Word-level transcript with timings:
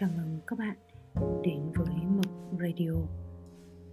Chào 0.00 0.10
mừng 0.16 0.40
các 0.46 0.58
bạn 0.58 0.76
đến 1.42 1.72
với 1.74 1.96
Mộc 2.16 2.60
Radio. 2.60 2.92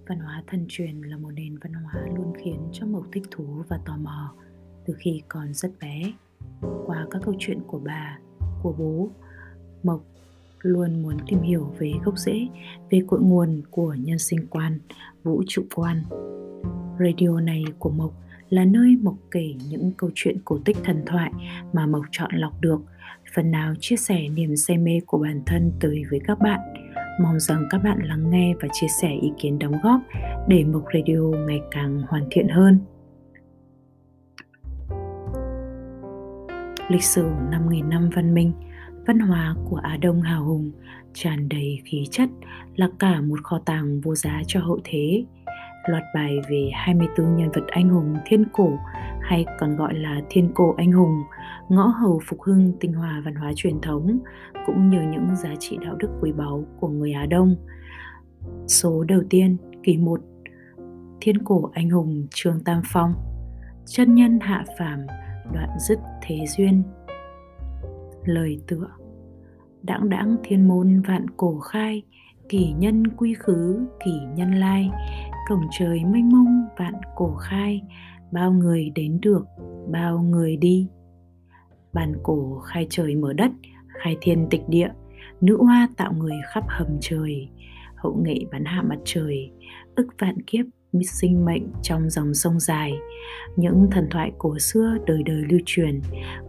Văn 0.07 0.19
hóa 0.19 0.43
thân 0.47 0.65
truyền 0.69 1.01
là 1.01 1.17
một 1.17 1.31
nền 1.31 1.57
văn 1.57 1.73
hóa 1.73 1.93
luôn 2.15 2.33
khiến 2.43 2.59
cho 2.71 2.85
Mộc 2.85 3.05
thích 3.11 3.23
thú 3.31 3.63
và 3.67 3.79
tò 3.85 3.97
mò 3.97 4.33
từ 4.85 4.93
khi 4.97 5.21
còn 5.27 5.53
rất 5.53 5.71
bé. 5.81 6.13
Qua 6.85 7.07
các 7.11 7.21
câu 7.25 7.33
chuyện 7.39 7.59
của 7.67 7.79
bà, 7.79 8.19
của 8.63 8.73
bố, 8.77 9.09
Mộc 9.83 10.01
luôn 10.59 11.03
muốn 11.03 11.17
tìm 11.27 11.41
hiểu 11.41 11.73
về 11.79 11.93
gốc 12.03 12.17
rễ, 12.17 12.47
về 12.89 13.01
cội 13.07 13.21
nguồn 13.21 13.61
của 13.71 13.95
nhân 13.99 14.19
sinh 14.19 14.47
quan, 14.49 14.79
vũ 15.23 15.43
trụ 15.47 15.63
quan. 15.75 16.03
Radio 16.99 17.39
này 17.39 17.63
của 17.79 17.89
Mộc 17.89 18.13
là 18.49 18.65
nơi 18.65 18.97
Mộc 19.01 19.15
kể 19.31 19.53
những 19.69 19.91
câu 19.97 20.09
chuyện 20.15 20.37
cổ 20.45 20.59
tích 20.65 20.77
thần 20.83 21.03
thoại 21.05 21.31
mà 21.73 21.85
Mộc 21.85 22.05
chọn 22.11 22.31
lọc 22.33 22.61
được– 22.61 22.81
phần 23.35 23.51
nào 23.51 23.73
chia 23.79 23.95
sẻ 23.95 24.29
niềm 24.29 24.55
say 24.55 24.77
mê 24.77 24.99
của 25.05 25.17
bản 25.17 25.41
thân 25.45 25.71
tới 25.79 26.03
với 26.09 26.19
các 26.27 26.39
bạn. 26.39 26.59
Mong 27.21 27.39
rằng 27.39 27.63
các 27.69 27.77
bạn 27.83 27.99
lắng 28.03 28.29
nghe 28.29 28.53
và 28.61 28.67
chia 28.73 28.87
sẻ 29.01 29.09
ý 29.21 29.31
kiến 29.37 29.59
đóng 29.59 29.75
góp 29.83 30.01
để 30.47 30.63
Mộc 30.63 30.83
Radio 30.93 31.19
ngày 31.47 31.61
càng 31.71 32.01
hoàn 32.07 32.27
thiện 32.31 32.47
hơn. 32.47 32.79
Lịch 36.89 37.03
sử 37.03 37.23
5.000 37.51 37.89
năm 37.89 38.09
văn 38.15 38.33
minh, 38.33 38.51
văn 39.07 39.19
hóa 39.19 39.55
của 39.69 39.77
Á 39.77 39.97
Đông 40.01 40.21
hào 40.21 40.45
hùng, 40.45 40.71
tràn 41.13 41.49
đầy 41.49 41.81
khí 41.85 42.07
chất 42.11 42.29
là 42.75 42.89
cả 42.99 43.21
một 43.21 43.43
kho 43.43 43.59
tàng 43.65 44.01
vô 44.01 44.15
giá 44.15 44.41
cho 44.47 44.59
hậu 44.59 44.79
thế. 44.83 45.25
Loạt 45.87 46.03
bài 46.15 46.37
về 46.49 46.69
24 46.73 47.35
nhân 47.35 47.51
vật 47.51 47.63
anh 47.67 47.89
hùng 47.89 48.15
thiên 48.25 48.45
cổ 48.53 48.77
hay 49.25 49.45
còn 49.59 49.75
gọi 49.75 49.93
là 49.93 50.21
thiên 50.29 50.51
cổ 50.53 50.73
anh 50.77 50.91
hùng, 50.91 51.23
ngõ 51.69 51.87
hầu 51.87 52.21
phục 52.25 52.41
hưng 52.41 52.73
tinh 52.79 52.93
hoa 52.93 53.21
văn 53.25 53.35
hóa 53.35 53.51
truyền 53.55 53.81
thống 53.81 54.19
cũng 54.65 54.89
như 54.89 55.01
những 55.01 55.35
giá 55.35 55.55
trị 55.59 55.77
đạo 55.81 55.95
đức 55.95 56.09
quý 56.21 56.31
báu 56.31 56.65
của 56.79 56.87
người 56.87 57.13
Á 57.13 57.25
Đông. 57.25 57.55
Số 58.67 59.03
đầu 59.03 59.21
tiên, 59.29 59.57
kỳ 59.83 59.97
1, 59.97 60.21
Thiên 61.21 61.43
cổ 61.43 61.69
anh 61.73 61.89
hùng 61.89 62.27
Trương 62.29 62.59
Tam 62.59 62.81
Phong, 62.85 63.13
chân 63.85 64.15
nhân 64.15 64.39
hạ 64.41 64.65
phàm, 64.79 64.99
đoạn 65.53 65.69
dứt 65.79 65.99
thế 66.21 66.45
duyên. 66.57 66.83
Lời 68.25 68.59
tựa 68.67 68.87
Đãng 69.83 70.09
đãng 70.09 70.35
thiên 70.43 70.67
môn 70.67 71.01
vạn 71.01 71.25
cổ 71.37 71.59
khai, 71.59 72.03
kỳ 72.49 72.73
nhân 72.77 73.07
quy 73.07 73.33
khứ, 73.33 73.85
kỳ 74.05 74.11
nhân 74.35 74.51
lai, 74.51 74.89
cổng 75.49 75.67
trời 75.79 76.05
mênh 76.05 76.29
mông 76.29 76.65
vạn 76.77 76.93
cổ 77.15 77.35
khai, 77.35 77.81
bao 78.35 78.51
người 78.51 78.91
đến 78.95 79.19
được, 79.21 79.45
bao 79.91 80.19
người 80.19 80.57
đi. 80.57 80.87
Bàn 81.93 82.13
cổ 82.23 82.59
khai 82.65 82.87
trời 82.89 83.15
mở 83.15 83.33
đất, 83.33 83.51
khai 83.87 84.17
thiên 84.21 84.47
tịch 84.49 84.61
địa, 84.67 84.89
nữ 85.41 85.57
hoa 85.57 85.89
tạo 85.97 86.13
người 86.13 86.37
khắp 86.53 86.63
hầm 86.67 86.87
trời. 87.01 87.49
Hậu 87.95 88.15
nghệ 88.25 88.35
bắn 88.51 88.65
hạ 88.65 88.81
mặt 88.81 88.99
trời, 89.05 89.51
ức 89.95 90.07
vạn 90.19 90.41
kiếp 90.47 90.65
sinh 91.03 91.45
mệnh 91.45 91.63
trong 91.81 92.09
dòng 92.09 92.33
sông 92.33 92.59
dài. 92.59 92.93
Những 93.55 93.87
thần 93.91 94.07
thoại 94.11 94.31
cổ 94.37 94.59
xưa 94.59 94.97
đời 95.05 95.23
đời 95.23 95.43
lưu 95.49 95.59
truyền, 95.65 96.01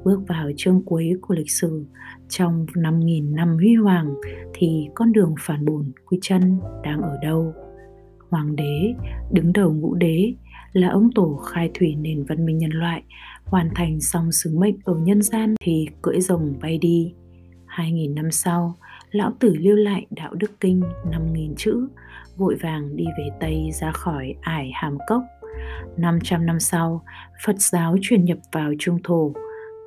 bước 0.05 0.20
vào 0.29 0.51
chương 0.57 0.83
cuối 0.84 1.12
của 1.20 1.34
lịch 1.34 1.51
sử. 1.51 1.87
Trong 2.29 2.67
5.000 2.75 3.34
năm 3.34 3.55
huy 3.55 3.75
hoàng, 3.75 4.14
thì 4.55 4.89
con 4.95 5.12
đường 5.12 5.34
phản 5.41 5.64
bổn 5.64 5.92
quy 6.07 6.19
chân 6.23 6.59
đang 6.83 7.03
ở 7.03 7.17
đâu? 7.23 7.53
Hoàng 8.31 8.57
đế, 8.57 8.95
đứng 9.33 9.53
đầu 9.53 9.73
ngũ 9.73 9.95
đế 9.95 10.34
là 10.77 10.89
ông 10.89 11.11
tổ 11.15 11.41
khai 11.47 11.71
thủy 11.75 11.95
nền 11.95 12.25
văn 12.25 12.47
minh 12.47 12.59
nhân 12.59 12.71
loại, 12.71 13.03
hoàn 13.45 13.71
thành 13.75 14.01
xong 14.01 14.33
sứ 14.33 14.59
mệnh 14.59 14.77
ở 14.85 14.95
nhân 14.95 15.23
gian 15.23 15.55
thì 15.61 15.87
cưỡi 16.03 16.21
rồng 16.21 16.55
bay 16.63 16.79
đi. 16.79 17.15
2.000 17.67 18.15
năm 18.15 18.31
sau, 18.31 18.77
lão 19.11 19.33
tử 19.41 19.55
lưu 19.59 19.77
lại 19.77 20.07
đạo 20.11 20.35
đức 20.35 20.61
kinh 20.61 20.83
5.000 21.11 21.55
chữ, 21.57 21.89
vội 22.37 22.57
vàng 22.63 22.97
đi 22.97 23.05
về 23.19 23.29
Tây 23.41 23.71
ra 23.81 23.93
khỏi 23.93 24.35
ải 24.41 24.71
hàm 24.75 24.99
cốc. 25.07 25.23
500 25.97 26.47
năm 26.47 26.61
sau, 26.61 27.03
Phật 27.45 27.57
giáo 27.59 27.97
truyền 28.03 28.25
nhập 28.25 28.39
vào 28.53 28.73
trung 28.79 28.98
thổ. 29.05 29.33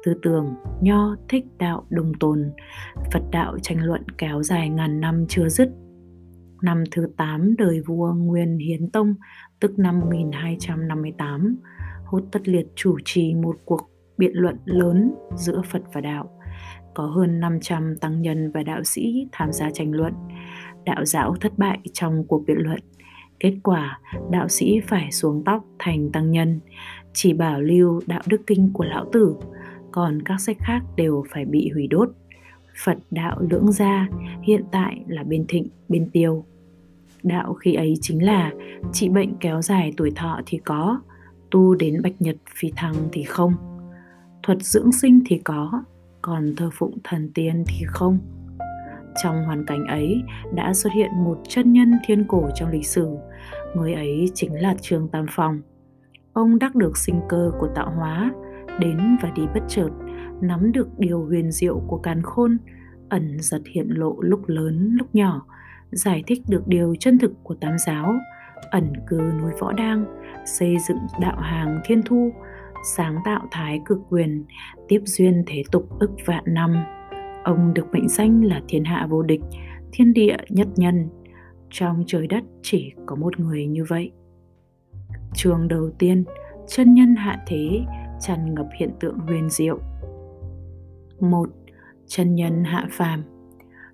Tư 0.05 0.13
tưởng, 0.23 0.55
nho, 0.81 1.15
thích, 1.29 1.45
đạo, 1.57 1.85
đồng 1.89 2.11
tồn. 2.19 2.51
Phật 3.13 3.23
đạo 3.31 3.57
tranh 3.61 3.83
luận 3.83 4.01
kéo 4.17 4.43
dài 4.43 4.69
ngàn 4.69 5.01
năm 5.01 5.25
chưa 5.29 5.49
dứt 5.49 5.69
năm 6.61 6.83
thứ 6.91 7.07
8 7.17 7.55
đời 7.57 7.81
vua 7.81 8.13
Nguyên 8.13 8.57
Hiến 8.57 8.89
Tông, 8.89 9.15
tức 9.59 9.79
năm 9.79 9.99
1258, 9.99 11.57
Hốt 12.05 12.21
Tất 12.31 12.47
Liệt 12.47 12.67
chủ 12.75 12.97
trì 13.05 13.35
một 13.35 13.55
cuộc 13.65 13.89
biện 14.17 14.31
luận 14.33 14.57
lớn 14.65 15.11
giữa 15.35 15.61
Phật 15.71 15.81
và 15.93 16.01
đạo. 16.01 16.29
Có 16.93 17.05
hơn 17.05 17.39
500 17.39 17.95
tăng 18.01 18.21
nhân 18.21 18.51
và 18.51 18.63
đạo 18.63 18.83
sĩ 18.83 19.27
tham 19.31 19.53
gia 19.53 19.69
tranh 19.69 19.91
luận. 19.91 20.13
Đạo 20.85 21.05
giáo 21.05 21.35
thất 21.41 21.57
bại 21.57 21.79
trong 21.93 22.23
cuộc 22.27 22.43
biện 22.47 22.57
luận. 22.59 22.79
Kết 23.39 23.55
quả, 23.63 23.99
đạo 24.31 24.47
sĩ 24.47 24.79
phải 24.87 25.11
xuống 25.11 25.43
tóc 25.45 25.65
thành 25.79 26.11
tăng 26.11 26.31
nhân, 26.31 26.59
chỉ 27.13 27.33
bảo 27.33 27.61
lưu 27.61 28.01
đạo 28.07 28.21
đức 28.27 28.41
kinh 28.47 28.71
của 28.73 28.83
lão 28.83 29.05
tử, 29.11 29.35
còn 29.91 30.21
các 30.21 30.41
sách 30.41 30.57
khác 30.59 30.81
đều 30.95 31.23
phải 31.29 31.45
bị 31.45 31.69
hủy 31.73 31.87
đốt. 31.87 32.09
Phật 32.83 32.97
đạo 33.11 33.37
lưỡng 33.39 33.71
gia 33.71 34.07
hiện 34.43 34.63
tại 34.71 35.03
là 35.07 35.23
bên 35.23 35.45
thịnh, 35.47 35.67
bên 35.89 36.09
tiêu. 36.09 36.45
Đạo 37.23 37.53
khi 37.53 37.73
ấy 37.73 37.97
chính 38.01 38.25
là 38.25 38.51
trị 38.93 39.09
bệnh 39.09 39.35
kéo 39.39 39.61
dài 39.61 39.93
tuổi 39.97 40.11
thọ 40.15 40.39
thì 40.45 40.57
có, 40.57 41.01
tu 41.51 41.75
đến 41.75 42.01
bạch 42.03 42.21
nhật 42.21 42.35
phi 42.55 42.71
thăng 42.75 42.95
thì 43.11 43.23
không. 43.23 43.53
Thuật 44.43 44.61
dưỡng 44.61 44.91
sinh 44.91 45.19
thì 45.25 45.37
có, 45.37 45.83
còn 46.21 46.53
thờ 46.57 46.69
phụng 46.73 46.97
thần 47.03 47.31
tiên 47.33 47.63
thì 47.67 47.85
không. 47.87 48.19
Trong 49.23 49.43
hoàn 49.45 49.65
cảnh 49.65 49.85
ấy 49.85 50.21
đã 50.55 50.73
xuất 50.73 50.93
hiện 50.93 51.09
một 51.23 51.37
chân 51.47 51.73
nhân 51.73 51.93
thiên 52.05 52.25
cổ 52.27 52.49
trong 52.55 52.69
lịch 52.69 52.87
sử, 52.87 53.17
người 53.75 53.93
ấy 53.93 54.31
chính 54.33 54.61
là 54.61 54.75
Trương 54.81 55.07
Tam 55.07 55.25
Phong. 55.29 55.61
Ông 56.33 56.59
đắc 56.59 56.75
được 56.75 56.97
sinh 56.97 57.19
cơ 57.29 57.51
của 57.59 57.67
tạo 57.75 57.91
hóa, 57.91 58.31
đến 58.79 59.17
và 59.21 59.31
đi 59.35 59.41
bất 59.53 59.61
chợt, 59.67 59.89
nắm 60.41 60.71
được 60.71 60.99
điều 60.99 61.25
huyền 61.25 61.51
diệu 61.51 61.79
của 61.87 61.97
càn 61.97 62.21
khôn, 62.23 62.57
ẩn 63.09 63.37
giật 63.39 63.61
hiện 63.75 63.87
lộ 63.89 64.15
lúc 64.21 64.41
lớn 64.47 64.89
lúc 64.99 65.15
nhỏ, 65.15 65.45
giải 65.91 66.23
thích 66.27 66.41
được 66.49 66.67
điều 66.67 66.95
chân 66.99 67.19
thực 67.19 67.31
của 67.43 67.55
tám 67.55 67.77
giáo, 67.85 68.15
ẩn 68.71 68.93
cư 69.07 69.17
núi 69.17 69.51
Võ 69.59 69.71
Đang, 69.73 70.05
xây 70.45 70.77
dựng 70.87 70.97
đạo 71.21 71.37
hàng 71.39 71.79
thiên 71.85 72.01
thu, 72.05 72.31
sáng 72.95 73.15
tạo 73.25 73.47
thái 73.51 73.81
cực 73.85 73.99
quyền, 74.09 74.45
tiếp 74.87 75.01
duyên 75.05 75.43
thế 75.47 75.63
tục 75.71 75.99
ức 75.99 76.11
vạn 76.25 76.43
năm. 76.47 76.75
Ông 77.43 77.73
được 77.73 77.87
mệnh 77.91 78.07
danh 78.09 78.43
là 78.43 78.61
thiên 78.67 78.83
hạ 78.83 79.07
vô 79.09 79.21
địch, 79.21 79.41
thiên 79.91 80.13
địa 80.13 80.37
nhất 80.49 80.67
nhân. 80.75 81.09
Trong 81.69 82.03
trời 82.07 82.27
đất 82.27 82.43
chỉ 82.61 82.91
có 83.05 83.15
một 83.15 83.39
người 83.39 83.67
như 83.67 83.83
vậy. 83.87 84.11
Trường 85.33 85.67
đầu 85.67 85.89
tiên, 85.99 86.23
chân 86.67 86.93
nhân 86.93 87.15
hạ 87.15 87.39
thế, 87.47 87.81
tràn 88.19 88.55
ngập 88.55 88.67
hiện 88.79 88.91
tượng 88.99 89.17
huyền 89.19 89.49
diệu 89.49 89.79
một 91.21 91.49
Chân 92.07 92.35
nhân 92.35 92.63
hạ 92.63 92.87
phàm 92.91 93.23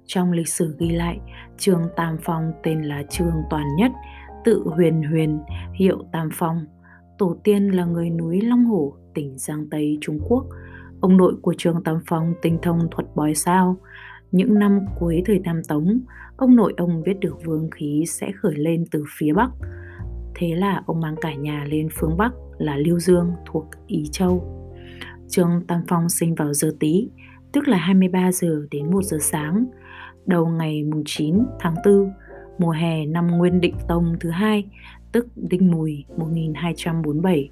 trong 0.07 0.31
lịch 0.31 0.47
sử 0.47 0.75
ghi 0.79 0.89
lại, 0.89 1.19
trường 1.57 1.81
Tam 1.95 2.17
Phong 2.23 2.51
tên 2.63 2.81
là 2.81 3.03
Trường 3.09 3.41
Toàn 3.49 3.75
Nhất, 3.77 3.91
tự 4.45 4.63
huyền 4.65 5.03
huyền, 5.03 5.39
hiệu 5.73 6.03
Tam 6.11 6.29
Phong. 6.33 6.65
Tổ 7.17 7.35
tiên 7.43 7.67
là 7.67 7.85
người 7.85 8.09
núi 8.09 8.41
Long 8.41 8.65
Hổ, 8.65 8.93
tỉnh 9.13 9.37
Giang 9.37 9.69
Tây, 9.69 9.97
Trung 10.01 10.19
Quốc. 10.27 10.45
Ông 11.01 11.17
nội 11.17 11.35
của 11.41 11.53
trường 11.57 11.83
Tam 11.83 11.99
Phong 12.07 12.33
tinh 12.41 12.59
thông 12.61 12.79
thuật 12.91 13.07
bói 13.15 13.35
sao. 13.35 13.77
Những 14.31 14.59
năm 14.59 14.79
cuối 14.99 15.23
thời 15.25 15.41
Tam 15.45 15.63
Tống, 15.63 15.99
ông 16.37 16.55
nội 16.55 16.73
ông 16.77 17.03
biết 17.03 17.19
được 17.19 17.45
vương 17.45 17.69
khí 17.69 18.03
sẽ 18.07 18.31
khởi 18.35 18.55
lên 18.55 18.83
từ 18.91 19.03
phía 19.17 19.33
Bắc. 19.33 19.49
Thế 20.35 20.55
là 20.55 20.83
ông 20.85 21.01
mang 21.01 21.15
cả 21.21 21.33
nhà 21.33 21.65
lên 21.69 21.87
phương 21.91 22.17
Bắc 22.17 22.31
là 22.57 22.77
Lưu 22.77 22.99
Dương 22.99 23.31
thuộc 23.45 23.65
Ý 23.87 24.03
Châu. 24.11 24.64
Trương 25.29 25.61
Tam 25.67 25.81
Phong 25.87 26.09
sinh 26.09 26.35
vào 26.35 26.53
giờ 26.53 26.71
Tý, 26.79 27.09
tức 27.51 27.67
là 27.67 27.77
23 27.77 28.31
giờ 28.31 28.67
đến 28.71 28.91
1 28.91 29.03
giờ 29.03 29.17
sáng 29.21 29.65
đầu 30.25 30.47
ngày 30.47 30.83
mùng 30.83 31.03
9 31.05 31.37
tháng 31.59 31.75
4 31.85 32.11
mùa 32.57 32.72
hè 32.72 33.05
năm 33.05 33.27
Nguyên 33.27 33.61
Định 33.61 33.75
Tông 33.87 34.16
thứ 34.19 34.29
hai, 34.29 34.66
tức 35.11 35.27
Đinh 35.35 35.72
Mùi 35.72 36.05
1247. 36.17 37.49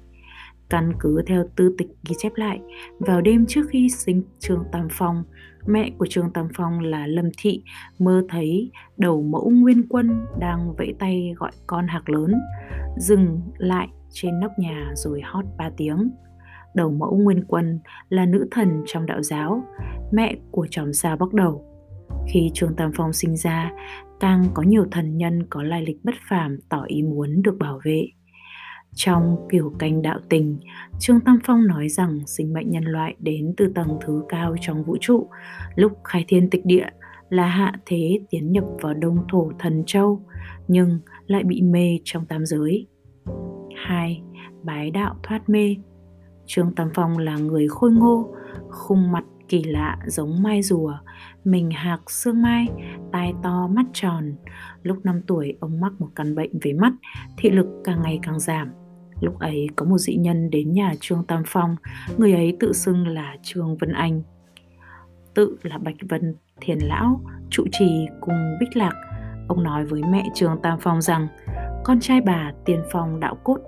Căn 0.68 0.92
cứ 1.00 1.22
theo 1.26 1.44
tư 1.56 1.74
tịch 1.78 1.88
ghi 2.08 2.14
chép 2.18 2.32
lại, 2.34 2.60
vào 2.98 3.20
đêm 3.20 3.46
trước 3.46 3.62
khi 3.70 3.88
sinh 3.88 4.22
Trương 4.38 4.64
Tam 4.72 4.88
Phong, 4.90 5.24
mẹ 5.66 5.90
của 5.98 6.06
Trương 6.06 6.30
Tam 6.32 6.48
Phong 6.54 6.80
là 6.80 7.06
Lâm 7.06 7.30
Thị 7.38 7.62
mơ 7.98 8.22
thấy 8.28 8.70
đầu 8.96 9.22
mẫu 9.22 9.50
Nguyên 9.50 9.88
Quân 9.88 10.26
đang 10.38 10.74
vẫy 10.76 10.94
tay 10.98 11.34
gọi 11.36 11.50
con 11.66 11.86
hạc 11.88 12.08
lớn, 12.08 12.34
dừng 12.96 13.40
lại 13.58 13.88
trên 14.10 14.40
nóc 14.40 14.52
nhà 14.58 14.92
rồi 14.96 15.20
hót 15.24 15.44
ba 15.58 15.70
tiếng. 15.76 16.10
Đầu 16.74 16.90
mẫu 16.90 17.16
Nguyên 17.16 17.44
Quân 17.44 17.80
là 18.08 18.26
nữ 18.26 18.48
thần 18.50 18.82
trong 18.86 19.06
đạo 19.06 19.22
giáo, 19.22 19.64
mẹ 20.12 20.36
của 20.50 20.66
chòm 20.70 20.92
sao 20.92 21.16
bắt 21.16 21.32
đầu 21.32 21.64
khi 22.26 22.50
Trương 22.54 22.74
Tam 22.76 22.90
Phong 22.96 23.12
sinh 23.12 23.36
ra, 23.36 23.72
càng 24.20 24.44
có 24.54 24.62
nhiều 24.62 24.84
thần 24.90 25.16
nhân 25.16 25.46
có 25.50 25.62
lai 25.62 25.82
lịch 25.86 26.04
bất 26.04 26.14
phàm 26.28 26.58
tỏ 26.68 26.82
ý 26.86 27.02
muốn 27.02 27.42
được 27.42 27.56
bảo 27.58 27.80
vệ. 27.84 28.06
Trong 28.94 29.36
kiểu 29.50 29.72
canh 29.78 30.02
đạo 30.02 30.18
tình, 30.28 30.58
Trương 30.98 31.20
Tam 31.20 31.38
Phong 31.44 31.66
nói 31.66 31.88
rằng 31.88 32.18
sinh 32.26 32.52
mệnh 32.52 32.70
nhân 32.70 32.84
loại 32.84 33.14
đến 33.18 33.54
từ 33.56 33.72
tầng 33.74 33.98
thứ 34.06 34.22
cao 34.28 34.54
trong 34.60 34.84
vũ 34.84 34.96
trụ, 35.00 35.28
lúc 35.74 35.92
khai 36.04 36.24
thiên 36.28 36.50
tịch 36.50 36.64
địa 36.64 36.86
là 37.30 37.46
hạ 37.46 37.72
thế 37.86 38.20
tiến 38.30 38.52
nhập 38.52 38.64
vào 38.80 38.94
đông 38.94 39.24
thổ 39.28 39.50
thần 39.58 39.82
châu 39.86 40.20
nhưng 40.68 41.00
lại 41.26 41.44
bị 41.44 41.62
mê 41.62 41.98
trong 42.04 42.26
tam 42.26 42.46
giới 42.46 42.86
2. 43.86 44.22
Bái 44.62 44.90
đạo 44.90 45.14
thoát 45.22 45.48
mê 45.48 45.76
Trương 46.46 46.74
Tam 46.74 46.90
Phong 46.94 47.18
là 47.18 47.36
người 47.36 47.68
khôi 47.68 47.92
ngô, 47.92 48.34
khung 48.70 49.12
mặt 49.12 49.24
kỳ 49.48 49.64
lạ 49.64 49.98
giống 50.06 50.42
mai 50.42 50.62
rùa, 50.62 50.94
mình 51.44 51.70
hạc 51.70 52.10
xương 52.10 52.42
mai, 52.42 52.68
tai 53.12 53.34
to 53.42 53.66
mắt 53.66 53.86
tròn. 53.92 54.32
Lúc 54.82 54.98
5 55.04 55.20
tuổi 55.26 55.56
ông 55.60 55.80
mắc 55.80 55.92
một 55.98 56.08
căn 56.14 56.34
bệnh 56.34 56.58
về 56.62 56.72
mắt, 56.72 56.92
thị 57.36 57.50
lực 57.50 57.66
càng 57.84 58.02
ngày 58.02 58.18
càng 58.22 58.40
giảm. 58.40 58.68
Lúc 59.20 59.38
ấy 59.38 59.68
có 59.76 59.84
một 59.86 59.98
dị 59.98 60.16
nhân 60.16 60.50
đến 60.50 60.72
nhà 60.72 60.92
Trương 61.00 61.24
Tam 61.24 61.42
Phong, 61.46 61.76
người 62.18 62.32
ấy 62.32 62.56
tự 62.60 62.72
xưng 62.72 63.06
là 63.06 63.36
Trương 63.42 63.76
Vân 63.76 63.92
Anh. 63.92 64.22
Tự 65.34 65.56
là 65.62 65.78
Bạch 65.78 65.96
Vân 66.08 66.34
Thiền 66.60 66.78
Lão, 66.78 67.20
trụ 67.50 67.64
trì 67.72 68.06
cùng 68.20 68.56
Bích 68.60 68.76
Lạc. 68.76 68.92
Ông 69.48 69.62
nói 69.62 69.84
với 69.84 70.02
mẹ 70.02 70.24
Trương 70.34 70.62
Tam 70.62 70.78
Phong 70.80 71.02
rằng 71.02 71.28
con 71.84 72.00
trai 72.00 72.20
bà 72.20 72.52
tiền 72.64 72.82
phong 72.92 73.20
đạo 73.20 73.36
cốt 73.44 73.58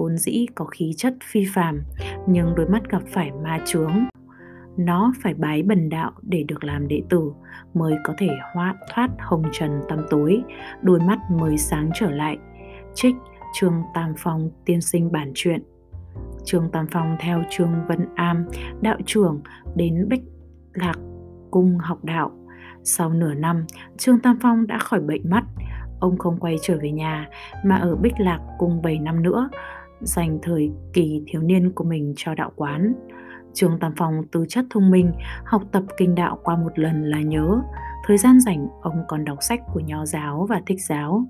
vốn 0.00 0.16
dĩ 0.16 0.46
có 0.54 0.64
khí 0.64 0.92
chất 0.96 1.14
phi 1.24 1.44
phàm, 1.54 1.82
nhưng 2.28 2.54
đôi 2.54 2.68
mắt 2.68 2.90
gặp 2.90 3.02
phải 3.06 3.30
ma 3.32 3.58
chướng. 3.66 3.92
Nó 4.76 5.12
phải 5.22 5.34
bái 5.34 5.62
bần 5.62 5.88
đạo 5.88 6.12
để 6.22 6.44
được 6.48 6.64
làm 6.64 6.88
đệ 6.88 7.02
tử, 7.08 7.32
mới 7.74 7.94
có 8.04 8.14
thể 8.18 8.28
hóa 8.54 8.74
thoát 8.94 9.08
hồng 9.18 9.42
trần 9.52 9.80
tăm 9.88 9.98
tối, 10.10 10.42
đôi 10.82 11.00
mắt 11.00 11.18
mới 11.30 11.58
sáng 11.58 11.90
trở 11.94 12.10
lại. 12.10 12.38
Trích, 12.94 13.14
trương 13.54 13.74
tam 13.94 14.14
phong, 14.18 14.50
tiên 14.64 14.80
sinh 14.80 15.12
bản 15.12 15.32
truyện. 15.34 15.62
Trương 16.44 16.70
tam 16.72 16.86
phong 16.90 17.16
theo 17.20 17.42
trương 17.50 17.72
vân 17.88 18.06
am, 18.14 18.46
đạo 18.80 18.98
trưởng, 19.06 19.40
đến 19.76 20.08
bích 20.08 20.22
lạc 20.72 20.96
cung 21.50 21.78
học 21.78 22.04
đạo. 22.04 22.30
Sau 22.84 23.10
nửa 23.10 23.34
năm, 23.34 23.64
trương 23.98 24.20
tam 24.20 24.38
phong 24.42 24.66
đã 24.66 24.78
khỏi 24.78 25.00
bệnh 25.00 25.30
mắt. 25.30 25.44
Ông 26.00 26.18
không 26.18 26.40
quay 26.40 26.56
trở 26.62 26.78
về 26.82 26.90
nhà, 26.90 27.28
mà 27.64 27.76
ở 27.76 27.96
bích 27.96 28.14
lạc 28.18 28.40
cung 28.58 28.82
7 28.82 28.98
năm 28.98 29.22
nữa 29.22 29.48
dành 30.00 30.38
thời 30.42 30.70
kỳ 30.92 31.22
thiếu 31.26 31.42
niên 31.42 31.72
của 31.72 31.84
mình 31.84 32.12
cho 32.16 32.34
đạo 32.34 32.52
quán. 32.56 32.94
trường 33.54 33.78
Tam 33.80 33.92
Phong 33.96 34.22
tư 34.32 34.44
chất 34.48 34.64
thông 34.70 34.90
minh, 34.90 35.12
học 35.44 35.62
tập 35.72 35.82
kinh 35.96 36.14
đạo 36.14 36.38
qua 36.42 36.56
một 36.56 36.78
lần 36.78 37.04
là 37.04 37.20
nhớ. 37.20 37.60
Thời 38.06 38.18
gian 38.18 38.40
rảnh, 38.40 38.66
ông 38.82 39.04
còn 39.08 39.24
đọc 39.24 39.38
sách 39.40 39.60
của 39.72 39.80
nho 39.80 40.06
giáo 40.06 40.46
và 40.48 40.62
thích 40.66 40.78
giáo. 40.88 41.24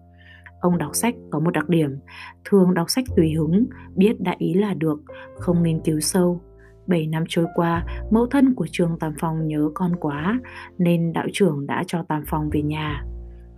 Ông 0.60 0.78
đọc 0.78 0.94
sách 0.94 1.14
có 1.30 1.38
một 1.40 1.50
đặc 1.50 1.68
điểm, 1.68 1.98
thường 2.44 2.74
đọc 2.74 2.90
sách 2.90 3.04
tùy 3.16 3.32
hứng, 3.32 3.66
biết 3.94 4.20
đại 4.20 4.36
ý 4.38 4.54
là 4.54 4.74
được, 4.74 5.00
không 5.38 5.62
nghiên 5.62 5.80
cứu 5.80 6.00
sâu. 6.00 6.40
7 6.86 7.06
năm 7.06 7.24
trôi 7.28 7.46
qua, 7.54 7.84
mẫu 8.10 8.26
thân 8.26 8.54
của 8.54 8.66
trường 8.70 8.98
Tam 8.98 9.12
Phong 9.18 9.46
nhớ 9.46 9.70
con 9.74 9.96
quá, 9.96 10.40
nên 10.78 11.12
đạo 11.12 11.26
trưởng 11.32 11.66
đã 11.66 11.84
cho 11.86 12.02
Tam 12.08 12.22
Phong 12.26 12.50
về 12.50 12.62
nhà. 12.62 13.04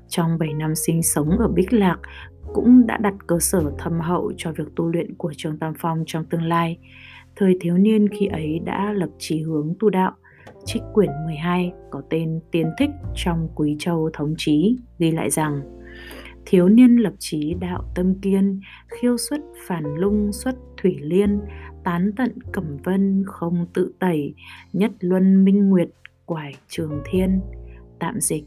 Trong 0.09 0.39
7 0.39 0.55
năm 0.55 0.75
sinh 0.75 1.03
sống 1.03 1.31
ở 1.39 1.49
Bích 1.49 1.73
Lạc, 1.73 1.97
cũng 2.55 2.87
đã 2.87 2.97
đặt 2.97 3.15
cơ 3.27 3.39
sở 3.41 3.73
thâm 3.79 4.01
hậu 4.01 4.33
cho 4.37 4.53
việc 4.53 4.65
tu 4.77 4.89
luyện 4.89 5.15
của 5.15 5.33
Trương 5.37 5.59
Tam 5.59 5.75
Phong 5.79 6.05
trong 6.07 6.25
tương 6.25 6.43
lai. 6.43 6.79
Thời 7.37 7.57
thiếu 7.61 7.79
niên 7.79 8.09
khi 8.09 8.27
ấy 8.27 8.59
đã 8.65 8.93
lập 8.93 9.11
chí 9.19 9.43
hướng 9.43 9.75
tu 9.81 9.91
đạo. 9.91 10.13
Trích 10.65 10.83
quyển 10.93 11.11
12 11.27 11.73
có 11.91 12.03
tên 12.11 12.41
Tiên 12.51 12.67
Thích 12.79 12.91
trong 13.15 13.49
Quý 13.55 13.77
Châu 13.79 14.11
Thống 14.13 14.35
Chí 14.39 14.77
ghi 14.99 15.11
lại 15.11 15.31
rằng 15.31 15.61
Thiếu 16.47 16.69
niên 16.69 16.97
lập 16.97 17.13
chí 17.19 17.55
đạo 17.61 17.85
tâm 17.95 18.15
kiên, 18.21 18.61
khiêu 18.89 19.17
xuất 19.17 19.41
phản 19.67 19.85
lung 19.95 20.33
xuất 20.33 20.55
thủy 20.77 20.99
liên, 21.01 21.41
tán 21.85 22.11
tận 22.17 22.39
cẩm 22.53 22.77
vân 22.85 23.25
không 23.27 23.67
tự 23.75 23.93
tẩy, 23.99 24.35
nhất 24.73 24.91
luân 25.01 25.45
minh 25.45 25.71
nguyệt 25.71 25.89
quải 26.25 26.55
trường 26.69 27.03
thiên. 27.05 27.41
Tạm 27.99 28.21
dịch 28.21 28.45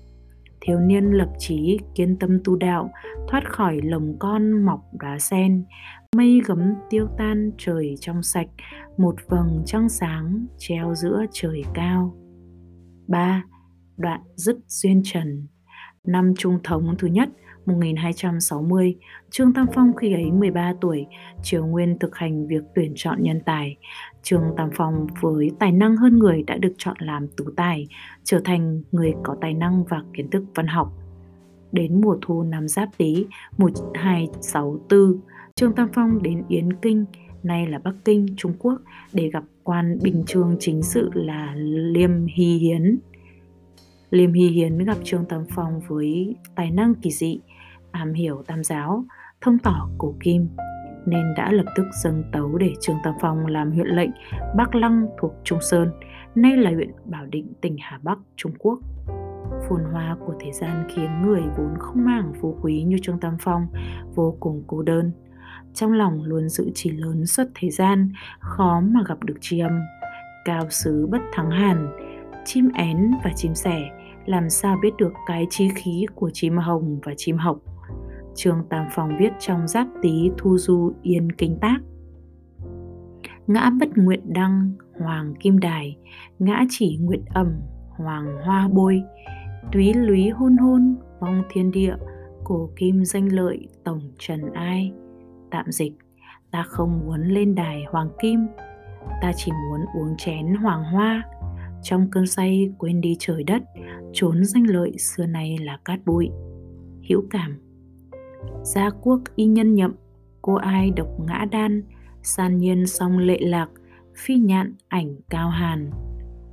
thiếu 0.65 0.79
niên 0.79 1.05
lập 1.05 1.29
chí, 1.37 1.79
kiên 1.95 2.19
tâm 2.19 2.39
tu 2.43 2.55
đạo, 2.55 2.91
thoát 3.27 3.51
khỏi 3.51 3.79
lồng 3.83 4.15
con 4.19 4.65
mọc 4.65 4.79
đá 4.99 5.19
sen 5.19 5.65
mây 6.15 6.41
gấm 6.45 6.73
tiêu 6.89 7.07
tan, 7.17 7.51
trời 7.57 7.95
trong 7.99 8.23
sạch, 8.23 8.47
một 8.97 9.15
vầng 9.29 9.63
trăng 9.65 9.89
sáng 9.89 10.45
treo 10.57 10.95
giữa 10.95 11.25
trời 11.31 11.61
cao 11.73 12.15
3. 13.07 13.43
Đoạn 13.97 14.21
dứt 14.35 14.57
duyên 14.67 15.01
trần 15.03 15.47
Năm 16.07 16.33
trung 16.37 16.59
thống 16.63 16.95
thứ 16.99 17.07
nhất 17.07 17.29
1260, 17.65 18.95
Trương 19.29 19.53
Tam 19.53 19.67
Phong 19.73 19.95
khi 19.95 20.13
ấy 20.13 20.31
13 20.31 20.73
tuổi, 20.81 21.05
Triều 21.43 21.65
Nguyên 21.65 21.99
thực 21.99 22.15
hành 22.15 22.47
việc 22.47 22.63
tuyển 22.75 22.93
chọn 22.95 23.23
nhân 23.23 23.39
tài. 23.45 23.77
Trương 24.23 24.43
Tam 24.57 24.69
Phong 24.75 25.07
với 25.21 25.51
tài 25.59 25.71
năng 25.71 25.97
hơn 25.97 26.19
người 26.19 26.43
đã 26.43 26.57
được 26.57 26.73
chọn 26.77 26.95
làm 26.99 27.27
tú 27.27 27.45
tài, 27.55 27.87
trở 28.23 28.41
thành 28.45 28.81
người 28.91 29.13
có 29.23 29.35
tài 29.41 29.53
năng 29.53 29.83
và 29.83 30.03
kiến 30.13 30.29
thức 30.29 30.43
văn 30.55 30.67
học. 30.67 30.93
Đến 31.71 32.01
mùa 32.01 32.17
thu 32.21 32.43
năm 32.43 32.67
Giáp 32.67 32.89
Tý 32.97 33.25
1264, 33.57 35.19
Trương 35.55 35.73
Tam 35.73 35.89
Phong 35.93 36.23
đến 36.23 36.43
Yến 36.47 36.73
Kinh, 36.73 37.05
nay 37.43 37.67
là 37.67 37.79
Bắc 37.79 37.95
Kinh, 38.05 38.27
Trung 38.37 38.53
Quốc 38.59 38.81
để 39.13 39.29
gặp 39.29 39.43
quan 39.63 39.97
bình 40.03 40.23
trương 40.27 40.57
chính 40.59 40.83
sự 40.83 41.09
là 41.13 41.53
Liêm 41.55 42.25
Hy 42.25 42.57
Hiến. 42.57 42.97
Liêm 44.09 44.33
Hy 44.33 44.47
Hiến 44.47 44.77
gặp 44.77 44.97
Trương 45.03 45.25
Tam 45.25 45.45
Phong 45.49 45.81
với 45.87 46.35
tài 46.55 46.71
năng 46.71 46.95
kỳ 46.95 47.11
dị, 47.11 47.39
am 47.95 48.13
hiểu 48.13 48.43
tam 48.47 48.63
giáo, 48.63 49.05
thông 49.41 49.59
tỏ 49.59 49.89
cổ 49.97 50.15
kim, 50.19 50.47
nên 51.05 51.33
đã 51.37 51.51
lập 51.51 51.65
tức 51.75 51.85
dâng 52.03 52.23
tấu 52.31 52.57
để 52.57 52.73
Trương 52.81 52.95
Tam 53.03 53.13
Phong 53.21 53.45
làm 53.45 53.71
huyện 53.71 53.87
lệnh 53.87 54.09
Bắc 54.55 54.75
Lăng 54.75 55.07
thuộc 55.19 55.33
Trung 55.43 55.59
Sơn, 55.61 55.91
nay 56.35 56.57
là 56.57 56.71
huyện 56.71 56.91
Bảo 57.05 57.25
Định, 57.25 57.53
tỉnh 57.61 57.75
Hà 57.79 57.99
Bắc, 58.03 58.17
Trung 58.35 58.51
Quốc. 58.59 58.79
Phồn 59.69 59.81
hoa 59.91 60.17
của 60.25 60.33
thế 60.39 60.51
gian 60.51 60.87
khiến 60.89 61.21
người 61.21 61.41
vốn 61.57 61.77
không 61.79 62.05
màng 62.05 62.33
phú 62.41 62.57
quý 62.61 62.83
như 62.83 62.97
Trương 63.01 63.19
Tam 63.19 63.37
Phong 63.39 63.67
vô 64.15 64.37
cùng 64.39 64.63
cô 64.67 64.81
đơn. 64.81 65.11
Trong 65.73 65.93
lòng 65.93 66.23
luôn 66.23 66.49
giữ 66.49 66.71
chỉ 66.73 66.91
lớn 66.91 67.25
suốt 67.25 67.43
thế 67.55 67.69
gian, 67.69 68.11
khó 68.39 68.79
mà 68.79 68.99
gặp 69.07 69.23
được 69.23 69.37
tri 69.41 69.59
âm. 69.59 69.79
Cao 70.45 70.69
sứ 70.69 71.07
bất 71.07 71.21
thắng 71.33 71.51
hàn, 71.51 71.87
chim 72.45 72.69
én 72.73 73.11
và 73.23 73.31
chim 73.35 73.55
sẻ 73.55 73.89
làm 74.25 74.49
sao 74.49 74.77
biết 74.81 74.97
được 74.97 75.13
cái 75.27 75.47
trí 75.49 75.69
khí 75.69 76.05
của 76.15 76.29
chim 76.33 76.57
hồng 76.57 76.99
và 77.03 77.13
chim 77.17 77.37
hộc 77.37 77.57
Trương 78.35 78.63
Tam 78.69 78.85
Phong 78.91 79.17
viết 79.19 79.31
trong 79.39 79.67
giáp 79.67 79.87
tý 80.01 80.31
thu 80.37 80.57
du 80.57 80.93
yên 81.01 81.31
kinh 81.31 81.57
tác. 81.61 81.77
Ngã 83.47 83.69
bất 83.79 83.97
nguyện 83.97 84.33
đăng, 84.33 84.71
hoàng 84.99 85.33
kim 85.39 85.59
đài, 85.59 85.97
ngã 86.39 86.65
chỉ 86.69 86.97
nguyện 87.01 87.25
ẩm, 87.29 87.53
hoàng 87.89 88.37
hoa 88.45 88.69
bôi, 88.73 89.03
túy 89.71 89.93
lúy 89.93 90.29
hôn 90.29 90.57
hôn, 90.57 90.95
vong 91.19 91.43
thiên 91.49 91.71
địa, 91.71 91.95
cổ 92.43 92.69
kim 92.75 93.05
danh 93.05 93.33
lợi, 93.33 93.67
tổng 93.83 94.01
trần 94.19 94.53
ai. 94.53 94.91
Tạm 95.51 95.71
dịch, 95.71 95.93
ta 96.51 96.63
không 96.63 96.99
muốn 97.05 97.21
lên 97.21 97.55
đài 97.55 97.85
hoàng 97.91 98.09
kim, 98.21 98.47
ta 99.21 99.31
chỉ 99.35 99.51
muốn 99.51 99.81
uống 99.95 100.17
chén 100.17 100.53
hoàng 100.53 100.83
hoa, 100.83 101.23
trong 101.83 102.07
cơn 102.11 102.27
say 102.27 102.73
quên 102.77 103.01
đi 103.01 103.15
trời 103.19 103.43
đất, 103.43 103.63
trốn 104.13 104.45
danh 104.45 104.63
lợi 104.67 104.97
xưa 104.97 105.25
nay 105.25 105.57
là 105.61 105.79
cát 105.85 105.99
bụi. 106.05 106.29
Hữu 107.09 107.23
cảm 107.29 107.57
Gia 108.63 108.89
quốc 108.89 109.19
y 109.35 109.45
nhân 109.45 109.75
nhậm, 109.75 109.93
cô 110.41 110.53
ai 110.53 110.91
độc 110.95 111.07
ngã 111.27 111.45
đan, 111.51 111.83
san 112.23 112.57
nhiên 112.57 112.87
song 112.87 113.17
lệ 113.17 113.39
lạc, 113.41 113.69
phi 114.15 114.35
nhạn 114.35 114.73
ảnh 114.87 115.15
cao 115.29 115.49
hàn. 115.49 115.91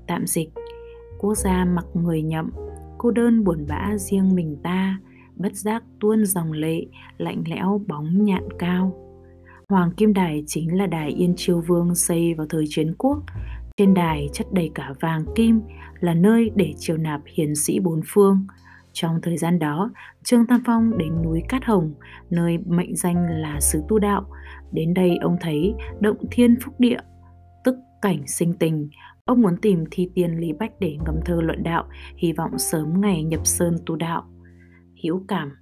Tạm 0.06 0.26
dịch, 0.26 0.48
quốc 1.18 1.34
gia 1.34 1.64
mặc 1.64 1.86
người 1.94 2.22
nhậm, 2.22 2.50
cô 2.98 3.10
đơn 3.10 3.44
buồn 3.44 3.66
bã 3.68 3.96
riêng 3.96 4.34
mình 4.34 4.56
ta, 4.62 4.98
bất 5.36 5.54
giác 5.54 5.84
tuôn 6.00 6.26
dòng 6.26 6.52
lệ, 6.52 6.86
lạnh 7.18 7.42
lẽo 7.46 7.80
bóng 7.86 8.24
nhạn 8.24 8.48
cao. 8.58 8.92
Hoàng 9.68 9.90
Kim 9.96 10.14
Đài 10.14 10.44
chính 10.46 10.78
là 10.78 10.86
đài 10.86 11.10
Yên 11.10 11.34
Chiêu 11.36 11.60
Vương 11.60 11.94
xây 11.94 12.34
vào 12.34 12.46
thời 12.50 12.64
chiến 12.68 12.94
quốc. 12.98 13.22
Trên 13.76 13.94
đài 13.94 14.28
chất 14.32 14.46
đầy 14.52 14.70
cả 14.74 14.94
vàng 15.00 15.24
kim, 15.34 15.60
là 16.00 16.14
nơi 16.14 16.50
để 16.54 16.74
chiêu 16.78 16.96
nạp 16.96 17.20
hiền 17.26 17.54
sĩ 17.54 17.80
bốn 17.80 18.00
phương– 18.06 18.46
trong 18.92 19.20
thời 19.22 19.36
gian 19.36 19.58
đó, 19.58 19.90
Trương 20.24 20.46
Tam 20.46 20.62
Phong 20.66 20.98
đến 20.98 21.22
núi 21.22 21.42
Cát 21.48 21.64
Hồng, 21.64 21.94
nơi 22.30 22.58
mệnh 22.66 22.96
danh 22.96 23.26
là 23.30 23.60
xứ 23.60 23.82
tu 23.88 23.98
đạo. 23.98 24.24
Đến 24.72 24.94
đây 24.94 25.16
ông 25.16 25.36
thấy 25.40 25.74
động 26.00 26.18
thiên 26.30 26.56
phúc 26.64 26.74
địa, 26.78 27.00
tức 27.64 27.76
cảnh 28.02 28.26
sinh 28.26 28.54
tình. 28.58 28.88
Ông 29.24 29.42
muốn 29.42 29.56
tìm 29.62 29.84
thi 29.90 30.10
tiên 30.14 30.30
Lý 30.40 30.52
Bách 30.52 30.72
để 30.80 30.96
ngâm 31.04 31.14
thơ 31.24 31.40
luận 31.40 31.62
đạo, 31.62 31.84
hy 32.16 32.32
vọng 32.32 32.58
sớm 32.58 33.00
ngày 33.00 33.22
nhập 33.22 33.46
sơn 33.46 33.76
tu 33.86 33.96
đạo. 33.96 34.24
hiểu 34.94 35.24
cảm 35.28 35.52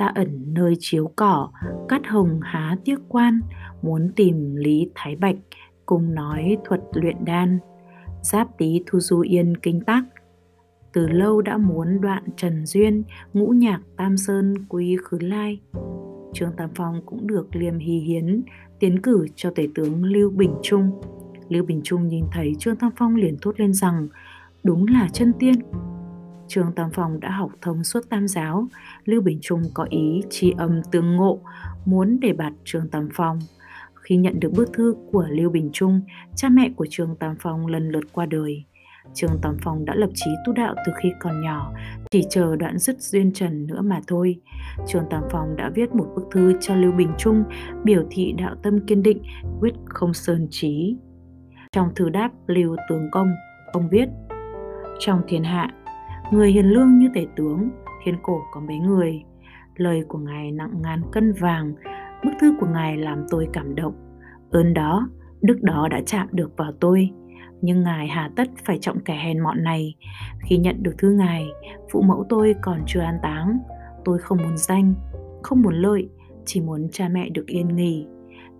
Ta 0.00 0.12
ẩn 0.14 0.54
nơi 0.54 0.74
chiếu 0.78 1.12
cỏ, 1.16 1.50
Cát 1.88 2.06
Hồng 2.06 2.40
há 2.42 2.76
tiếc 2.84 2.98
quan, 3.08 3.40
muốn 3.82 4.12
tìm 4.16 4.54
Lý 4.56 4.90
Thái 4.94 5.16
Bạch, 5.16 5.36
cùng 5.86 6.14
nói 6.14 6.56
thuật 6.64 6.80
luyện 6.92 7.24
đan. 7.24 7.58
Giáp 8.22 8.48
tí 8.58 8.82
thu 8.86 9.00
du 9.00 9.20
yên 9.20 9.56
kinh 9.56 9.80
tác, 9.80 10.02
từ 10.92 11.08
lâu 11.08 11.42
đã 11.42 11.56
muốn 11.56 12.00
đoạn 12.00 12.22
trần 12.36 12.66
duyên 12.66 13.02
ngũ 13.32 13.46
nhạc 13.46 13.80
tam 13.96 14.16
sơn 14.16 14.54
quý 14.68 14.96
khứ 15.04 15.18
lai 15.18 15.60
trương 16.34 16.52
tam 16.56 16.70
phong 16.74 17.02
cũng 17.06 17.26
được 17.26 17.56
liêm 17.56 17.78
hy 17.78 17.98
hiến 17.98 18.42
tiến 18.78 19.02
cử 19.02 19.26
cho 19.36 19.50
tể 19.50 19.68
tướng 19.74 20.04
lưu 20.04 20.30
bình 20.30 20.54
trung 20.62 21.00
lưu 21.48 21.64
bình 21.64 21.80
trung 21.84 22.08
nhìn 22.08 22.24
thấy 22.32 22.54
trương 22.58 22.76
tam 22.76 22.90
phong 22.96 23.16
liền 23.16 23.36
thốt 23.42 23.60
lên 23.60 23.74
rằng 23.74 24.08
đúng 24.62 24.86
là 24.86 25.08
chân 25.12 25.32
tiên 25.38 25.54
Trương 26.50 26.72
Tam 26.72 26.90
Phong 26.92 27.20
đã 27.20 27.30
học 27.30 27.50
thông 27.60 27.84
suốt 27.84 28.00
tam 28.08 28.28
giáo, 28.28 28.68
Lưu 29.04 29.20
Bình 29.20 29.38
Trung 29.42 29.62
có 29.74 29.86
ý 29.90 30.22
tri 30.30 30.54
âm 30.58 30.82
tương 30.92 31.16
ngộ, 31.16 31.40
muốn 31.84 32.20
đề 32.20 32.32
bạt 32.32 32.52
Trương 32.64 32.88
Tam 32.88 33.08
Phong. 33.14 33.38
Khi 33.94 34.16
nhận 34.16 34.40
được 34.40 34.52
bức 34.52 34.72
thư 34.72 34.94
của 35.12 35.26
Lưu 35.30 35.50
Bình 35.50 35.70
Trung, 35.72 36.00
cha 36.36 36.48
mẹ 36.48 36.70
của 36.76 36.86
Trương 36.90 37.16
Tam 37.16 37.36
Phong 37.40 37.66
lần 37.66 37.88
lượt 37.88 38.04
qua 38.12 38.26
đời. 38.26 38.64
Trương 39.14 39.38
Tam 39.42 39.56
Phong 39.62 39.84
đã 39.84 39.94
lập 39.94 40.10
chí 40.14 40.30
tu 40.46 40.52
đạo 40.52 40.74
từ 40.86 40.92
khi 41.02 41.12
còn 41.20 41.40
nhỏ, 41.40 41.72
chỉ 42.10 42.22
chờ 42.30 42.56
đoạn 42.56 42.78
dứt 42.78 43.00
duyên 43.00 43.32
trần 43.32 43.66
nữa 43.66 43.80
mà 43.82 44.00
thôi. 44.06 44.40
Trương 44.86 45.04
Tam 45.10 45.22
Phong 45.30 45.56
đã 45.56 45.70
viết 45.74 45.94
một 45.94 46.06
bức 46.14 46.24
thư 46.32 46.52
cho 46.60 46.74
Lưu 46.74 46.92
Bình 46.92 47.12
Trung, 47.18 47.44
biểu 47.84 48.02
thị 48.10 48.34
đạo 48.38 48.54
tâm 48.62 48.86
kiên 48.86 49.02
định, 49.02 49.22
quyết 49.60 49.74
không 49.84 50.14
sơn 50.14 50.46
trí. 50.50 50.96
Trong 51.72 51.88
thư 51.94 52.10
đáp 52.10 52.30
Lưu 52.46 52.76
Tướng 52.88 53.10
Công, 53.10 53.32
ông 53.72 53.88
viết 53.90 54.08
Trong 54.98 55.22
thiên 55.28 55.44
hạ, 55.44 55.70
người 56.32 56.50
hiền 56.50 56.66
lương 56.66 56.98
như 56.98 57.08
tể 57.14 57.26
tướng, 57.36 57.70
thiên 58.04 58.14
cổ 58.22 58.40
có 58.52 58.60
mấy 58.60 58.78
người. 58.78 59.22
Lời 59.76 60.02
của 60.08 60.18
Ngài 60.18 60.50
nặng 60.50 60.82
ngàn 60.82 61.02
cân 61.12 61.32
vàng, 61.32 61.74
bức 62.24 62.32
thư 62.40 62.54
của 62.60 62.66
Ngài 62.66 62.96
làm 62.96 63.26
tôi 63.30 63.48
cảm 63.52 63.74
động. 63.74 63.94
Ơn 64.50 64.74
đó, 64.74 65.08
đức 65.42 65.62
đó 65.62 65.88
đã 65.90 66.00
chạm 66.06 66.28
được 66.32 66.50
vào 66.56 66.72
tôi 66.80 67.10
nhưng 67.62 67.82
ngài 67.82 68.08
hà 68.08 68.30
tất 68.36 68.48
phải 68.64 68.78
trọng 68.78 69.00
kẻ 69.00 69.14
hèn 69.14 69.40
mọn 69.40 69.62
này. 69.62 69.94
Khi 70.48 70.56
nhận 70.56 70.82
được 70.82 70.94
thư 70.98 71.10
ngài, 71.10 71.46
phụ 71.92 72.02
mẫu 72.02 72.26
tôi 72.28 72.54
còn 72.62 72.82
chưa 72.86 73.00
an 73.00 73.18
táng. 73.22 73.58
Tôi 74.04 74.18
không 74.18 74.38
muốn 74.38 74.56
danh, 74.56 74.94
không 75.42 75.62
muốn 75.62 75.74
lợi, 75.74 76.08
chỉ 76.44 76.60
muốn 76.60 76.88
cha 76.92 77.08
mẹ 77.08 77.28
được 77.28 77.46
yên 77.46 77.76
nghỉ. 77.76 78.06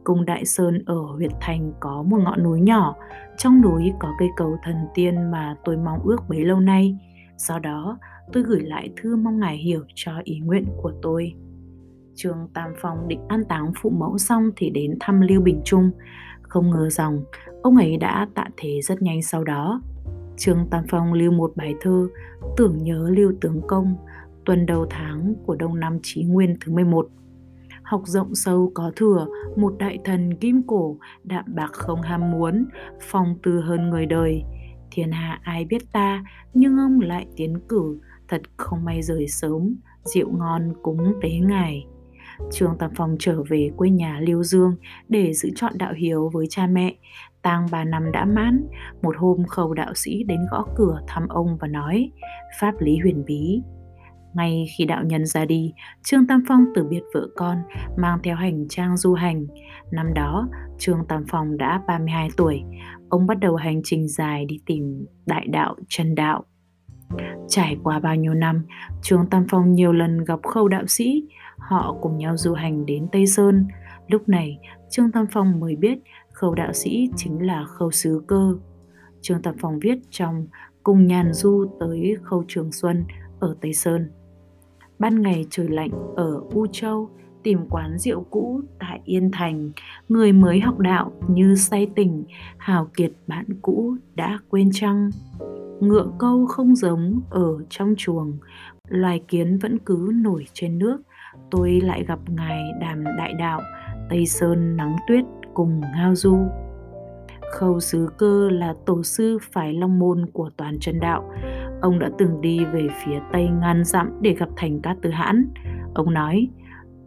Cung 0.04 0.24
đại 0.24 0.44
sơn 0.44 0.82
ở 0.86 1.00
huyện 1.16 1.30
thành 1.40 1.72
có 1.80 2.02
một 2.02 2.18
ngọn 2.24 2.42
núi 2.42 2.60
nhỏ, 2.60 2.94
trong 3.38 3.60
núi 3.60 3.92
có 3.98 4.14
cây 4.18 4.28
cầu 4.36 4.56
thần 4.62 4.76
tiên 4.94 5.30
mà 5.30 5.56
tôi 5.64 5.76
mong 5.76 6.02
ước 6.04 6.28
bấy 6.28 6.44
lâu 6.44 6.60
nay. 6.60 6.96
Do 7.36 7.58
đó, 7.58 7.98
tôi 8.32 8.42
gửi 8.42 8.60
lại 8.60 8.90
thư 8.96 9.16
mong 9.16 9.40
ngài 9.40 9.56
hiểu 9.56 9.84
cho 9.94 10.12
ý 10.24 10.38
nguyện 10.38 10.66
của 10.82 10.92
tôi. 11.02 11.34
Trường 12.14 12.48
Tam 12.54 12.70
Phong 12.80 13.08
định 13.08 13.20
an 13.28 13.44
táng 13.44 13.72
phụ 13.82 13.90
mẫu 13.90 14.18
xong 14.18 14.50
thì 14.56 14.70
đến 14.70 14.96
thăm 15.00 15.20
Lưu 15.20 15.40
Bình 15.40 15.60
Trung. 15.64 15.90
Không 16.50 16.70
ngờ 16.70 16.90
rằng 16.90 17.20
ông 17.62 17.76
ấy 17.76 17.96
đã 17.96 18.28
tạ 18.34 18.44
thế 18.56 18.80
rất 18.82 19.02
nhanh 19.02 19.22
sau 19.22 19.44
đó. 19.44 19.82
Trương 20.36 20.66
Tam 20.70 20.84
Phong 20.88 21.12
lưu 21.12 21.32
một 21.32 21.52
bài 21.56 21.74
thơ 21.80 22.08
tưởng 22.56 22.84
nhớ 22.84 23.10
Lưu 23.10 23.32
Tướng 23.40 23.60
Công 23.66 23.96
tuần 24.44 24.66
đầu 24.66 24.86
tháng 24.90 25.34
của 25.46 25.54
đông 25.54 25.80
năm 25.80 25.98
Chí 26.02 26.24
Nguyên 26.24 26.56
thứ 26.60 26.72
11. 26.72 27.08
Học 27.82 28.02
rộng 28.04 28.34
sâu 28.34 28.72
có 28.74 28.92
thừa, 28.96 29.26
một 29.56 29.74
đại 29.78 29.98
thần 30.04 30.34
kim 30.34 30.62
cổ, 30.66 30.96
đạm 31.24 31.44
bạc 31.54 31.70
không 31.72 32.02
ham 32.02 32.30
muốn, 32.30 32.66
phong 33.00 33.38
tư 33.42 33.60
hơn 33.60 33.90
người 33.90 34.06
đời. 34.06 34.42
Thiên 34.90 35.12
hạ 35.12 35.40
ai 35.42 35.64
biết 35.64 35.92
ta, 35.92 36.24
nhưng 36.54 36.78
ông 36.78 37.00
lại 37.00 37.26
tiến 37.36 37.60
cử, 37.68 37.98
thật 38.28 38.42
không 38.56 38.84
may 38.84 39.02
rời 39.02 39.28
sớm, 39.28 39.76
rượu 40.04 40.30
ngon 40.30 40.72
cúng 40.82 41.14
tế 41.22 41.30
ngài. 41.30 41.86
Trương 42.52 42.78
Tam 42.78 42.90
Phong 42.96 43.16
trở 43.18 43.42
về 43.48 43.70
quê 43.76 43.90
nhà 43.90 44.20
Liêu 44.20 44.42
Dương 44.42 44.76
để 45.08 45.32
giữ 45.32 45.50
chọn 45.56 45.72
đạo 45.78 45.92
hiếu 45.96 46.30
với 46.32 46.46
cha 46.50 46.66
mẹ. 46.66 46.94
Tang 47.42 47.66
bà 47.70 47.84
năm 47.84 48.12
đã 48.12 48.24
mãn, 48.24 48.66
một 49.02 49.16
hôm 49.18 49.44
khâu 49.44 49.74
đạo 49.74 49.94
sĩ 49.94 50.24
đến 50.24 50.40
gõ 50.50 50.66
cửa 50.76 51.00
thăm 51.08 51.28
ông 51.28 51.56
và 51.60 51.68
nói 51.68 52.10
Pháp 52.60 52.74
lý 52.80 52.98
huyền 52.98 53.24
bí. 53.26 53.62
Ngay 54.34 54.66
khi 54.78 54.84
đạo 54.84 55.04
nhân 55.04 55.26
ra 55.26 55.44
đi, 55.44 55.72
Trương 56.02 56.26
Tam 56.26 56.42
Phong 56.48 56.64
từ 56.74 56.84
biệt 56.84 57.02
vợ 57.14 57.28
con, 57.36 57.58
mang 57.96 58.18
theo 58.22 58.36
hành 58.36 58.68
trang 58.68 58.96
du 58.96 59.14
hành. 59.14 59.46
Năm 59.90 60.14
đó, 60.14 60.48
Trương 60.78 61.04
Tam 61.08 61.24
Phong 61.28 61.56
đã 61.56 61.82
32 61.86 62.28
tuổi. 62.36 62.62
Ông 63.08 63.26
bắt 63.26 63.38
đầu 63.40 63.56
hành 63.56 63.80
trình 63.84 64.08
dài 64.08 64.44
đi 64.44 64.60
tìm 64.66 65.06
đại 65.26 65.46
đạo, 65.46 65.76
chân 65.88 66.14
đạo. 66.14 66.44
Trải 67.48 67.76
qua 67.82 67.98
bao 67.98 68.16
nhiêu 68.16 68.34
năm, 68.34 68.62
Trương 69.02 69.26
Tam 69.30 69.46
Phong 69.50 69.72
nhiều 69.72 69.92
lần 69.92 70.24
gặp 70.24 70.38
khâu 70.42 70.68
đạo 70.68 70.86
sĩ, 70.86 71.22
họ 71.60 71.96
cùng 72.00 72.18
nhau 72.18 72.36
du 72.36 72.54
hành 72.54 72.86
đến 72.86 73.08
Tây 73.12 73.26
Sơn. 73.26 73.66
Lúc 74.08 74.28
này, 74.28 74.58
Trương 74.90 75.12
Tam 75.12 75.26
Phong 75.32 75.60
mới 75.60 75.76
biết 75.76 75.98
khâu 76.32 76.54
đạo 76.54 76.72
sĩ 76.72 77.10
chính 77.16 77.46
là 77.46 77.64
khâu 77.64 77.90
sứ 77.90 78.22
cơ. 78.26 78.54
Trương 79.20 79.42
Tam 79.42 79.54
Phong 79.58 79.78
viết 79.78 79.98
trong 80.10 80.46
Cùng 80.82 81.06
nhàn 81.06 81.32
du 81.32 81.66
tới 81.80 82.16
khâu 82.22 82.44
Trường 82.48 82.72
Xuân 82.72 83.04
ở 83.40 83.56
Tây 83.60 83.72
Sơn. 83.72 84.10
Ban 84.98 85.22
ngày 85.22 85.46
trời 85.50 85.68
lạnh 85.68 85.90
ở 86.16 86.40
U 86.52 86.66
Châu, 86.72 87.10
tìm 87.42 87.58
quán 87.70 87.98
rượu 87.98 88.26
cũ 88.30 88.60
tại 88.78 89.00
Yên 89.04 89.30
Thành, 89.32 89.70
người 90.08 90.32
mới 90.32 90.60
học 90.60 90.78
đạo 90.78 91.12
như 91.28 91.54
say 91.54 91.90
tỉnh, 91.96 92.24
hào 92.56 92.88
kiệt 92.96 93.12
bạn 93.26 93.44
cũ 93.62 93.94
đã 94.14 94.38
quên 94.48 94.70
chăng. 94.72 95.10
Ngựa 95.80 96.06
câu 96.18 96.46
không 96.46 96.76
giống 96.76 97.20
ở 97.30 97.64
trong 97.68 97.94
chuồng, 97.98 98.38
loài 98.88 99.22
kiến 99.28 99.58
vẫn 99.58 99.78
cứ 99.78 100.10
nổi 100.14 100.44
trên 100.52 100.78
nước, 100.78 101.00
tôi 101.50 101.80
lại 101.80 102.04
gặp 102.04 102.18
ngài 102.28 102.62
đàm 102.80 103.04
đại 103.18 103.34
đạo, 103.34 103.60
tây 104.10 104.26
sơn 104.26 104.76
nắng 104.76 104.96
tuyết 105.08 105.24
cùng 105.54 105.80
ngao 105.80 106.14
du. 106.14 106.38
Khâu 107.52 107.80
sứ 107.80 108.08
cơ 108.18 108.48
là 108.50 108.74
tổ 108.86 109.02
sư 109.02 109.38
phái 109.52 109.74
long 109.74 109.98
môn 109.98 110.26
của 110.32 110.50
toàn 110.56 110.78
chân 110.80 111.00
đạo. 111.00 111.32
Ông 111.80 111.98
đã 111.98 112.10
từng 112.18 112.40
đi 112.40 112.64
về 112.64 112.88
phía 113.04 113.20
tây 113.32 113.48
ngàn 113.48 113.84
dặm 113.84 114.10
để 114.20 114.34
gặp 114.34 114.48
thành 114.56 114.80
cát 114.80 114.96
tư 115.02 115.10
hãn. 115.10 115.46
Ông 115.94 116.14
nói, 116.14 116.48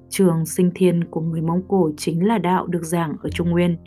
trường 0.10 0.46
sinh 0.46 0.72
thiên 0.76 1.04
của 1.04 1.22
người 1.22 1.42
mông 1.42 1.62
cổ 1.68 1.92
chính 1.98 2.28
là 2.28 2.38
đạo 2.38 2.68
được 2.68 2.84
giảng 2.84 3.14
ở 3.24 3.30
trung 3.30 3.50
nguyên. 3.50 3.78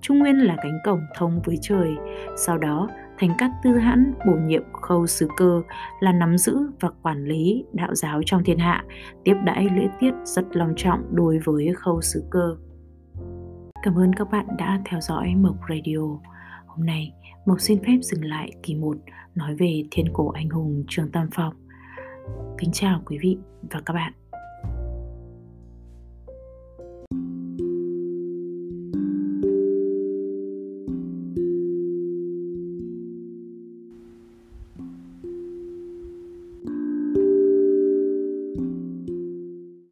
Trung 0.00 0.18
nguyên 0.18 0.36
là 0.36 0.56
cánh 0.62 0.78
cổng 0.84 1.00
thông 1.16 1.40
với 1.44 1.58
trời. 1.62 1.90
Sau 2.36 2.58
đó 2.58 2.88
Thánh 3.18 3.32
Cát 3.38 3.50
Tư 3.62 3.78
Hãn 3.78 4.14
bổ 4.26 4.36
nhiệm 4.36 4.62
khâu 4.72 5.06
sứ 5.06 5.28
cơ 5.36 5.62
là 6.00 6.12
nắm 6.12 6.38
giữ 6.38 6.58
và 6.80 6.88
quản 7.02 7.24
lý 7.24 7.64
đạo 7.72 7.94
giáo 7.94 8.20
trong 8.26 8.44
thiên 8.44 8.58
hạ, 8.58 8.84
tiếp 9.24 9.34
đãi 9.44 9.68
lễ 9.76 9.88
tiết 10.00 10.12
rất 10.24 10.44
long 10.52 10.72
trọng 10.76 11.16
đối 11.16 11.38
với 11.38 11.74
khâu 11.74 12.00
sứ 12.02 12.24
cơ. 12.30 12.56
Cảm 13.82 13.98
ơn 13.98 14.12
các 14.12 14.30
bạn 14.30 14.46
đã 14.58 14.82
theo 14.84 15.00
dõi 15.00 15.34
Mộc 15.36 15.56
Radio. 15.68 15.98
Hôm 16.66 16.86
nay, 16.86 17.12
Mộc 17.46 17.60
xin 17.60 17.78
phép 17.86 17.98
dừng 18.02 18.24
lại 18.24 18.50
kỳ 18.62 18.74
1 18.74 18.96
nói 19.34 19.54
về 19.54 19.82
thiên 19.90 20.06
cổ 20.12 20.28
anh 20.28 20.48
hùng 20.48 20.84
Trương 20.88 21.10
Tam 21.10 21.28
Phong. 21.34 21.54
Kính 22.58 22.70
chào 22.72 23.02
quý 23.06 23.18
vị 23.20 23.38
và 23.70 23.80
các 23.86 23.92
bạn. 23.92 24.12